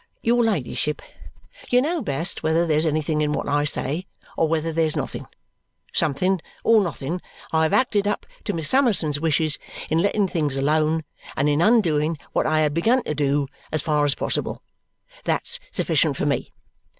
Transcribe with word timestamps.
"Your 0.23 0.43
ladyship, 0.43 1.03
you 1.69 1.79
know 1.79 2.01
best 2.01 2.41
whether 2.41 2.65
there's 2.65 2.87
anything 2.87 3.21
in 3.21 3.33
what 3.33 3.47
I 3.47 3.65
say 3.65 4.07
or 4.35 4.47
whether 4.47 4.73
there's 4.73 4.95
nothing. 4.97 5.27
Something 5.93 6.41
or 6.63 6.81
nothing, 6.81 7.21
I 7.51 7.61
have 7.61 7.73
acted 7.73 8.07
up 8.07 8.25
to 8.45 8.53
Miss 8.53 8.67
Summerson's 8.67 9.19
wishes 9.19 9.59
in 9.91 9.99
letting 10.01 10.27
things 10.27 10.57
alone 10.57 11.03
and 11.37 11.47
in 11.47 11.61
undoing 11.61 12.17
what 12.33 12.47
I 12.47 12.61
had 12.61 12.73
begun 12.73 13.03
to 13.03 13.13
do, 13.13 13.47
as 13.71 13.83
far 13.83 14.03
as 14.03 14.15
possible; 14.15 14.63
that's 15.23 15.59
sufficient 15.71 16.17
for 16.17 16.25
me. 16.25 16.51